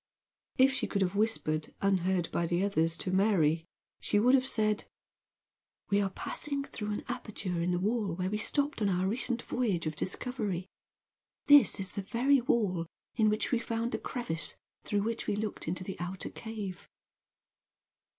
If 0.57 0.73
she 0.73 0.87
could 0.87 1.03
have 1.03 1.13
whispered, 1.13 1.75
unheard 1.79 2.27
by 2.31 2.45
others, 2.47 2.97
to 2.97 3.11
Mary, 3.11 3.67
she 3.99 4.17
would 4.17 4.33
have 4.33 4.47
said: 4.47 4.85
"We 5.91 6.01
are 6.01 6.09
passing 6.09 6.63
through 6.63 6.89
an 6.93 7.03
aperture 7.07 7.61
in 7.61 7.69
the 7.69 7.77
wall 7.77 8.15
where 8.15 8.31
we 8.31 8.39
stopped 8.39 8.81
on 8.81 8.89
our 8.89 9.07
recent 9.07 9.43
voyage 9.43 9.85
of 9.85 9.95
discovery. 9.95 10.65
This 11.45 11.79
is 11.79 11.91
the 11.91 12.01
very 12.01 12.41
wall 12.41 12.87
in 13.15 13.29
which 13.29 13.51
we 13.51 13.59
found 13.59 13.91
the 13.91 13.99
crevice 13.99 14.55
through 14.83 15.03
which 15.03 15.27
we 15.27 15.35
looked 15.35 15.67
into 15.67 15.83
the 15.83 15.99
outer 15.99 16.31
cave." 16.31 16.89